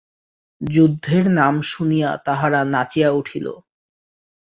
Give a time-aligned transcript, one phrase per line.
[0.61, 3.47] যুদ্ধের নাম শুনিয়া তাহারা নাচিয়া উঠিল।